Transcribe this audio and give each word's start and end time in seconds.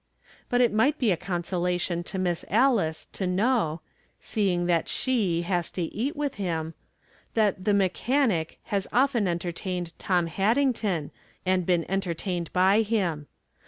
Biit 0.51 0.61
it 0.61 0.73
might 0.73 0.97
be 0.97 1.11
a 1.11 1.15
consolation 1.15 2.03
to 2.05 2.17
Miss 2.17 2.43
Alice 2.49 3.05
to 3.13 3.27
know 3.27 3.81
(seeing 4.19 4.65
that 4.65 4.89
she 4.89 5.43
has 5.43 5.69
to 5.69 5.83
eat 5.83 6.15
with 6.15 6.33
him) 6.41 6.73
that 7.35 7.65
the 7.65 7.73
mechanic 7.75 8.57
has 8.63 8.87
often 8.91 9.27
entertained 9.27 9.93
Tom 9.99 10.25
Haddington 10.25 11.11
and 11.45 11.67
been 11.67 11.85
entertained 11.87 12.51
by 12.51 12.81
him. 12.81 13.27